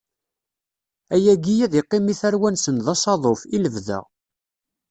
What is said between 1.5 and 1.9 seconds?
ad